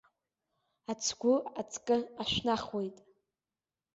[0.91, 2.97] Ацгәы аҵкы ашәнахуеит.